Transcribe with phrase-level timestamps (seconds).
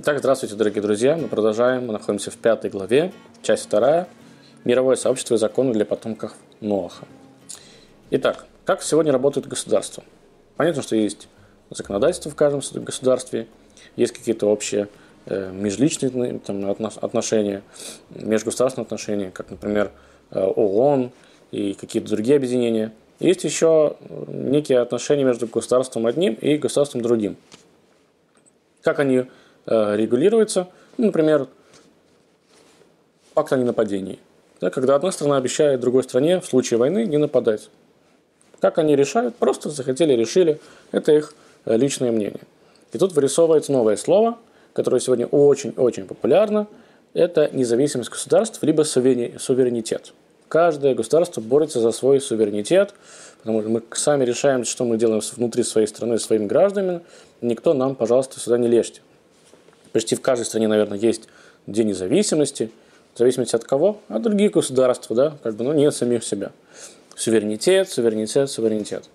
[0.00, 1.16] Итак, здравствуйте, дорогие друзья.
[1.16, 1.88] Мы продолжаем.
[1.88, 3.12] Мы находимся в пятой главе,
[3.42, 4.06] часть вторая.
[4.64, 7.04] Мировое сообщество и законы для потомков Ноаха.
[8.12, 10.04] Итак, как сегодня работает государство?
[10.56, 11.26] Понятно, что есть
[11.70, 13.48] законодательство в каждом государстве,
[13.96, 14.86] есть какие-то общие
[15.26, 17.62] э, межличные там, отношения,
[18.10, 19.90] межгосударственные отношения, как, например,
[20.30, 21.10] э, ООН
[21.50, 22.92] и какие-то другие объединения.
[23.18, 23.96] Есть еще
[24.28, 27.36] некие отношения между государством одним и государством другим.
[28.82, 29.24] Как они Э,
[29.68, 31.46] регулируется, ну, например,
[33.34, 34.18] пакт о ненападении.
[34.60, 37.68] Да, когда одна страна обещает другой стране в случае войны не нападать.
[38.60, 39.36] Как они решают?
[39.36, 40.58] Просто захотели, решили.
[40.90, 42.40] Это их э, личное мнение.
[42.92, 44.38] И тут вырисовывается новое слово,
[44.72, 46.66] которое сегодня очень-очень популярно.
[47.14, 50.12] Это независимость государств, либо суверенитет.
[50.48, 52.94] Каждое государство борется за свой суверенитет,
[53.38, 57.02] потому что мы сами решаем, что мы делаем внутри своей страны, своими гражданами.
[57.40, 59.02] Никто нам, пожалуйста, сюда не лезьте.
[59.98, 61.28] Почти в каждой стране, наверное, есть
[61.66, 62.70] День независимости.
[63.14, 63.98] В зависимости от кого?
[64.06, 66.52] От других государств, да, как бы, ну, нет самих себя.
[67.16, 69.10] Суверенитет, суверенитет, суверенитет.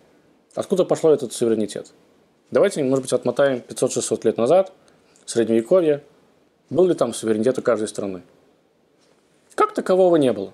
[0.56, 1.94] Откуда пошло этот суверенитет?
[2.52, 4.74] Давайте, может быть, отмотаем 500-600 лет назад,
[5.26, 6.04] Средневековье.
[6.70, 8.22] Был ли там суверенитет у каждой страны?
[9.56, 10.52] Как такового не было.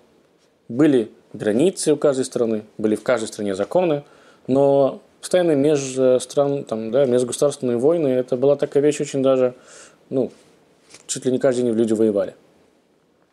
[0.67, 4.03] Были границы у каждой страны, были в каждой стране законы,
[4.45, 9.53] но постоянные межстран, там, да, межгосударственные войны, это была такая вещь очень даже
[10.09, 10.31] ну,
[11.07, 12.35] чуть ли не каждый день люди воевали.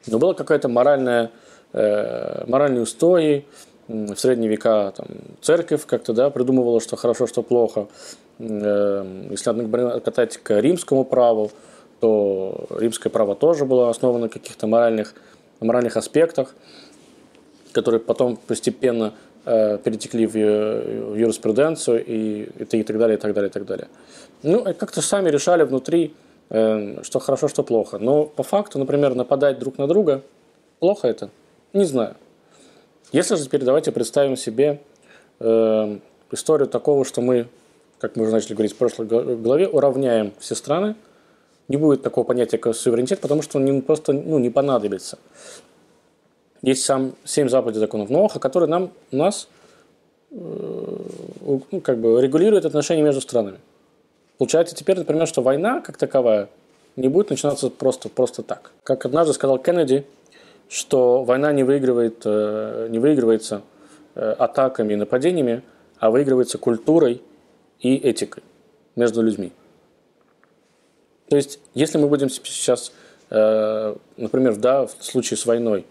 [0.07, 1.31] Но было какое-то моральное,
[1.73, 3.45] э, моральные устои,
[3.89, 5.07] в средние века там,
[5.43, 7.87] церковь как-то да, придумывала, что хорошо, что плохо.
[8.39, 9.51] Э, если
[9.97, 11.51] откатать к римскому праву,
[12.01, 15.15] то римское право тоже было основано на каких-то моральных,
[15.61, 16.55] моральных аспектах,
[17.73, 19.15] которые потом постепенно
[19.45, 23.89] э, перетекли в, в юриспруденцию и, и, так далее, и так далее, и так далее.
[24.43, 26.15] Ну, как-то сами решали внутри
[26.49, 27.99] что хорошо, что плохо.
[27.99, 30.23] Но по факту, например, нападать друг на друга,
[30.79, 31.31] плохо это?
[31.73, 32.17] Не знаю.
[33.13, 34.81] Если же теперь давайте представим себе
[35.41, 35.99] э,
[36.31, 37.49] историю такого, что мы,
[37.99, 40.97] как мы уже начали говорить в прошлой главе, уравняем все страны,
[41.69, 45.19] не будет такого понятия, как суверенитет, потому что он не, просто ну, не понадобится.
[46.63, 49.49] Есть сам семь заповедей законов Ноаха, которые нам, нас
[50.31, 53.59] э, ну, как бы регулируют отношения между странами.
[54.39, 56.49] Получается теперь, например, что война как таковая
[56.97, 58.73] не будет начинаться просто, просто так.
[58.83, 60.07] Как однажды сказал Кеннеди,
[60.69, 63.63] что война не, выигрывает, э, не выигрывается
[64.15, 65.63] э, атаками и нападениями,
[65.99, 67.23] а выигрывается культурой
[67.81, 68.43] и этикой
[68.95, 69.53] между людьми.
[71.29, 72.93] То есть, если мы будем сейчас,
[73.31, 75.87] э, например, да, в случае с войной,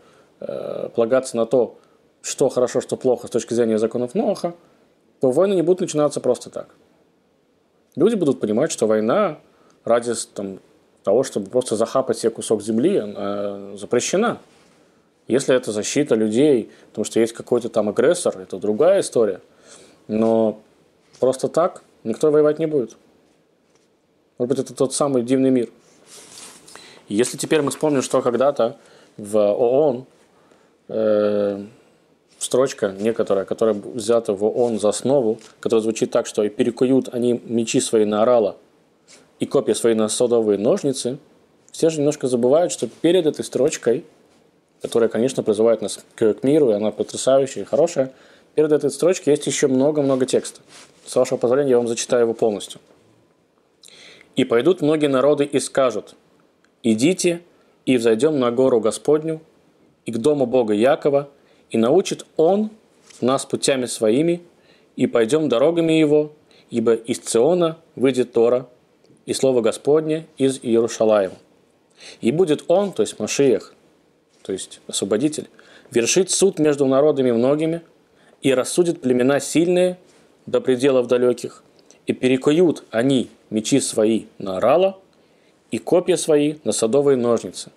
[0.96, 1.78] полагаться на то,
[2.22, 4.54] что хорошо, что плохо с точки зрения законов Ноаха,
[5.22, 6.68] то войны не будут начинаться просто так
[7.96, 9.40] люди будут понимать, что война
[9.84, 10.60] ради там,
[11.04, 14.40] того, чтобы просто захапать себе кусок земли, она запрещена.
[15.28, 19.42] Если это защита людей, потому что есть какой-то там агрессор, это другая история.
[20.08, 20.60] Но
[21.20, 22.96] просто так никто воевать не будет.
[24.38, 25.70] Может быть, это тот самый дивный мир.
[27.08, 28.78] Если теперь мы вспомним, что когда-то
[29.18, 30.06] в ООН
[30.90, 31.66] э,
[32.46, 37.42] строчка некоторая, которая взята в ООН за основу, которая звучит так, что «и перекуют они
[37.46, 38.58] мечи свои на орала
[39.40, 41.18] и копья свои на садовые ножницы»,
[41.72, 44.06] все же немножко забывают, что перед этой строчкой,
[44.82, 48.14] которая, конечно, призывает нас к, к миру, и она потрясающая и хорошая,
[48.54, 50.62] перед этой строчкой есть еще много-много текста.
[51.06, 52.80] С вашего позволения я вам зачитаю его полностью.
[54.38, 56.16] «И пойдут многие народы и скажут,
[56.84, 57.42] идите
[57.86, 59.42] и взойдем на гору Господню
[60.06, 61.30] и к дому Бога Якова,
[61.72, 62.70] и научит Он
[63.22, 64.42] нас путями своими,
[64.96, 66.34] и пойдем дорогами Его,
[66.70, 68.68] ибо из Циона выйдет Тора,
[69.26, 71.36] и Слово Господне из Иерушалаема.
[72.22, 73.74] И будет Он, то есть Машиях,
[74.44, 75.48] то есть Освободитель,
[75.92, 77.82] вершить суд между народами многими,
[78.42, 79.98] и рассудит племена сильные
[80.46, 81.64] до пределов далеких,
[82.06, 85.00] и перекуют они мечи свои на орала,
[85.72, 87.72] и копья свои на садовые ножницы.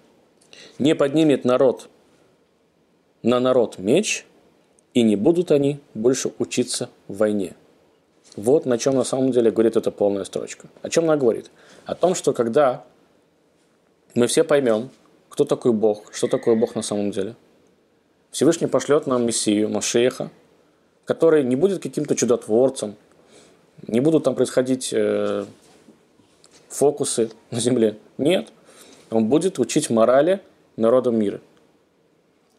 [0.79, 1.88] Не поднимет народ
[3.23, 4.26] на народ меч,
[4.94, 7.55] и не будут они больше учиться в войне.
[8.37, 10.69] Вот на чем на самом деле говорит эта полная строчка.
[10.82, 11.50] О чем она говорит?
[11.87, 12.85] О том, что когда
[14.15, 14.91] мы все поймем,
[15.29, 17.35] кто такой Бог, что такое Бог на самом деле,
[18.31, 20.31] Всевышний пошлет нам Мессию, Машеха,
[21.05, 22.97] который не будет каким-то чудотворцем,
[23.87, 25.44] не будут там происходить э,
[26.69, 27.97] фокусы на земле.
[28.19, 28.49] Нет,
[29.11, 30.41] он будет учить морали
[30.76, 31.41] народам мира.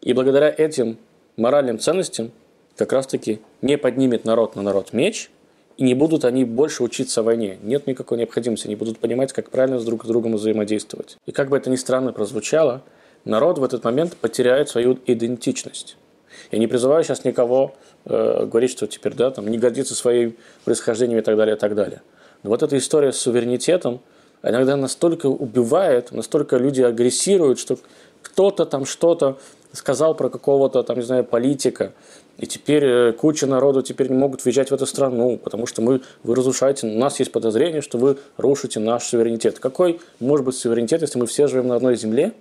[0.02, 0.98] И благодаря этим
[1.36, 2.32] моральным ценностям
[2.76, 5.30] как раз-таки не поднимет народ на народ меч
[5.76, 7.58] И не будут они больше учиться войне.
[7.62, 8.66] Нет никакой необходимости.
[8.66, 11.16] Они будут понимать, как правильно с друг с другом взаимодействовать.
[11.26, 12.82] И как бы это ни странно прозвучало,
[13.24, 15.96] народ в этот момент потеряет свою идентичность.
[16.50, 17.74] Я не призываю сейчас никого
[18.04, 21.74] э, говорить, что теперь да, там, не гордиться своим происхождением и так далее, и так
[21.74, 22.02] далее.
[22.42, 24.00] Но вот эта история с суверенитетом
[24.42, 27.78] иногда настолько убивает, настолько люди агрессируют, что
[28.40, 29.36] кто-то там что-то
[29.72, 31.92] сказал про какого-то там, не знаю, политика,
[32.38, 36.00] и теперь э, куча народу теперь не могут въезжать в эту страну, потому что мы,
[36.22, 39.58] вы разрушаете, у нас есть подозрение, что вы рушите наш суверенитет.
[39.58, 42.32] Какой может быть суверенитет, если мы все живем на одной земле?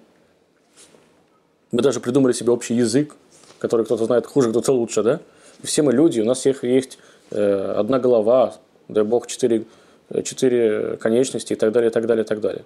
[1.73, 3.13] Мы даже придумали себе общий язык,
[3.57, 5.19] который кто-то знает хуже, кто-то лучше, да?
[5.63, 6.97] Все мы люди, у нас всех есть
[7.31, 8.55] э, одна голова,
[8.87, 9.65] дай бог, четыре,
[10.11, 12.63] э, четыре конечности и так далее, и так далее, и так далее.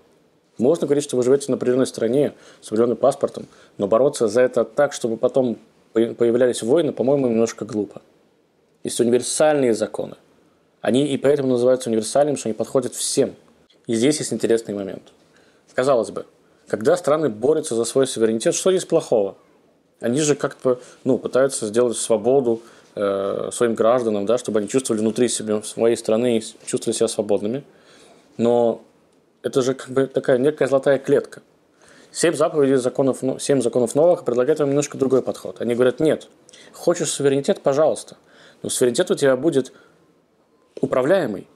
[0.58, 3.48] Можно говорить, что вы живете на определенной стране с определенным паспортом,
[3.78, 5.58] но бороться за это так, чтобы потом
[5.94, 8.02] появлялись войны, по-моему, немножко глупо.
[8.84, 10.16] Есть универсальные законы.
[10.82, 13.36] Они и поэтому называются универсальными, что они подходят всем.
[13.88, 15.04] И здесь есть интересный момент.
[15.74, 16.26] Казалось бы,
[16.68, 19.36] когда страны борются за свой суверенитет, что здесь плохого?
[20.00, 22.62] Они же как-то ну, пытаются сделать свободу
[22.96, 27.64] э, своим гражданам, да, чтобы они чувствовали внутри себя, своей страны чувствовали себя свободными.
[28.38, 28.82] Но
[29.44, 31.42] это же как бы такая некая золотая клетка.
[32.12, 35.62] Семь заповедей законов, ну, семь законов новых предлагают вам немножко другой подход.
[35.62, 36.28] Они говорят, нет,
[36.72, 38.18] хочешь суверенитет, пожалуйста.
[38.62, 39.74] Но суверенитет у тебя будет
[40.80, 41.48] управляемый,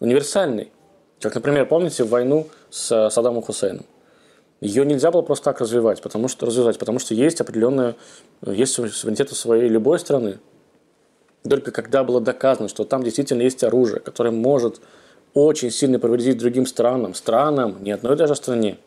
[0.00, 0.72] универсальный.
[1.20, 3.86] Как, например, помните войну с Саддамом Хусейном?
[4.60, 7.96] ее нельзя было просто так развивать, потому что развивать, потому что есть определенная,
[8.42, 10.38] есть суверенитет у своей любой страны.
[11.48, 14.80] Только когда было доказано, что там действительно есть оружие, которое может
[15.34, 18.78] очень сильно повредить другим странам, странам, ни одной даже стране,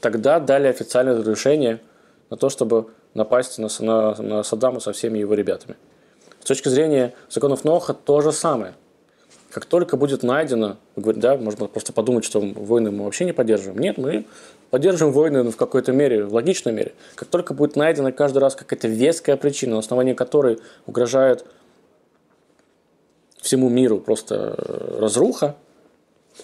[0.00, 1.80] тогда дали официальное разрешение
[2.30, 5.76] на то, чтобы напасть на, на, на Саддама со всеми его ребятами.
[6.40, 8.74] С точки зрения законов Ноха то же самое–
[9.54, 13.80] как только будет найдено, да, можно просто подумать, что войны мы вообще не поддерживаем.
[13.80, 14.26] Нет, мы
[14.70, 16.92] поддерживаем войны в какой-то мере, в логичной мере.
[17.14, 21.46] Как только будет найдена каждый раз какая-то веская причина, на основании которой угрожает
[23.54, 25.54] всему миру просто э, разруха,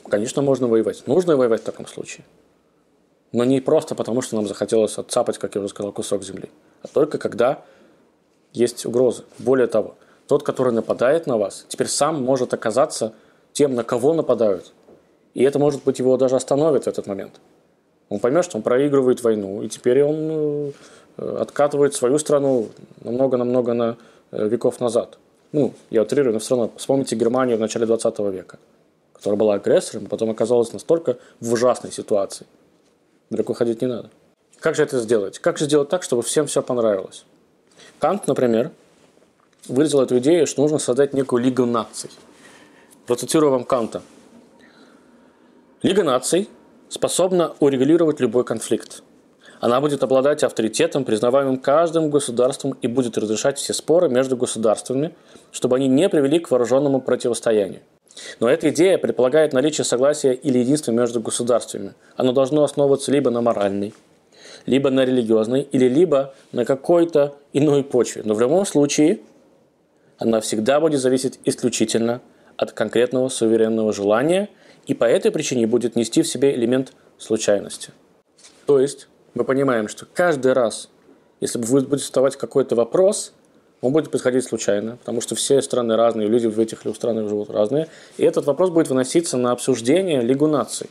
[0.08, 1.02] конечно, можно воевать.
[1.08, 2.24] Нужно воевать в таком случае.
[3.32, 6.48] Но не просто потому, что нам захотелось отцапать, как я уже сказал, кусок земли,
[6.82, 7.62] а только когда
[8.52, 9.24] есть угрозы.
[9.38, 9.94] Более того,
[10.28, 13.12] тот, который нападает на вас, теперь сам может оказаться
[13.52, 14.72] тем, на кого нападают.
[15.34, 17.40] И это, может быть, его даже остановит в этот момент.
[18.08, 20.72] Он поймет, что он проигрывает войну, и теперь он э,
[21.40, 22.68] откатывает свою страну
[23.02, 23.96] намного-намного на
[24.30, 25.18] э, веков назад.
[25.52, 28.58] Ну, я утрирую, но все равно вспомните Германию в начале 20 века,
[29.12, 32.46] которая была агрессором, а потом оказалась настолько в ужасной ситуации.
[33.30, 34.10] Далеко ходить не надо.
[34.60, 35.38] Как же это сделать?
[35.38, 37.24] Как же сделать так, чтобы всем все понравилось?
[37.98, 38.70] Кант, например,
[39.66, 42.10] выразил эту идею, что нужно создать некую лигу наций.
[43.06, 44.02] Процитирую вам Канта.
[45.82, 46.48] Лига наций
[46.88, 49.02] способна урегулировать любой конфликт.
[49.60, 55.14] Она будет обладать авторитетом, признаваемым каждым государством, и будет разрешать все споры между государствами,
[55.52, 57.80] чтобы они не привели к вооруженному противостоянию.
[58.40, 61.92] Но эта идея предполагает наличие согласия или единства между государствами.
[62.16, 63.94] Оно должно основываться либо на моральной,
[64.64, 68.22] либо на религиозной, или либо на какой-то иной почве.
[68.24, 69.20] Но в любом случае
[70.18, 72.22] она всегда будет зависеть исключительно
[72.56, 74.48] от конкретного суверенного желания
[74.86, 77.90] и по этой причине будет нести в себе элемент случайности.
[78.66, 80.88] То есть мы понимаем, что каждый раз,
[81.40, 83.32] если будет вставать какой-то вопрос,
[83.80, 87.88] он будет происходить случайно, потому что все страны разные, люди в этих странах живут разные,
[88.18, 90.90] и этот вопрос будет выноситься на обсуждение Лигу наций.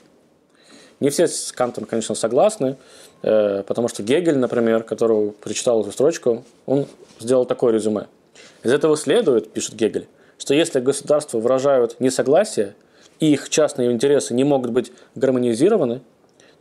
[0.99, 2.77] Не все с Кантом, конечно, согласны,
[3.21, 6.87] э, потому что Гегель, например, которого прочитал эту строчку, он
[7.19, 8.07] сделал такое резюме–
[8.63, 12.75] из этого следует, пишет Гегель, что если государства выражают несогласие,
[13.19, 16.01] и их частные интересы не могут быть гармонизированы,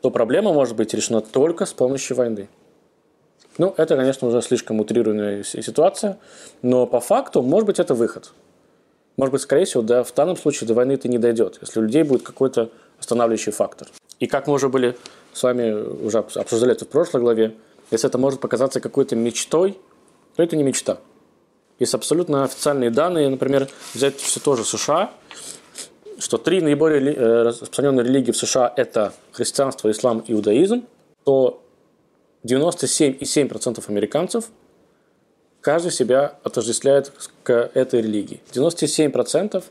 [0.01, 2.49] то проблема может быть решена только с помощью войны.
[3.59, 6.19] Ну, это, конечно, уже слишком утрированная ситуация,
[6.63, 8.33] но по факту, может быть, это выход.
[9.17, 11.83] Может быть, скорее всего, да, в данном случае до войны это не дойдет, если у
[11.83, 13.89] людей будет какой-то останавливающий фактор.
[14.21, 14.97] И как мы уже были
[15.33, 17.55] с вами уже обсуждали это в прошлой главе,
[17.91, 19.77] если это может показаться какой-то мечтой,
[20.37, 20.99] то это не мечта.
[21.79, 25.11] Есть абсолютно официальные данные, например, взять все тоже США,
[26.19, 30.85] что три наиболее э, распространенные религии в США– это христианство, ислам, иудаизм,
[31.25, 31.63] то
[32.45, 34.47] 97,7% американцев
[35.61, 38.41] каждый себя отождествляет к этой религии.
[38.53, 39.65] 97%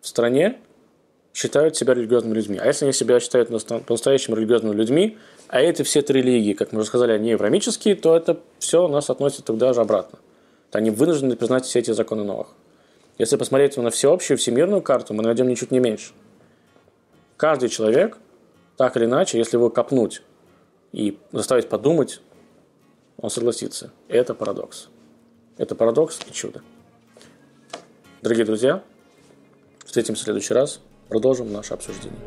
[0.00, 0.58] в стране
[1.34, 2.58] считают себя религиозными людьми.
[2.58, 6.80] А если они себя считают по-настоящему религиозными людьми, а эти все три религии, как мы
[6.80, 10.18] уже сказали, они аврамические, то это все нас относит туда же обратно
[10.76, 12.48] они вынуждены признать все эти законы новых.
[13.18, 16.12] Если посмотреть на всеобщую всемирную карту, мы найдем ничуть не меньше.
[17.36, 18.18] Каждый человек,
[18.76, 20.22] так или иначе, если его копнуть
[20.92, 22.20] и заставить подумать,
[23.16, 23.90] он согласится.
[24.08, 24.88] Это парадокс.
[25.56, 26.62] Это парадокс и чудо.
[28.20, 28.82] Дорогие друзья,
[29.84, 30.80] встретимся в следующий раз.
[31.08, 32.20] Продолжим наше обсуждение.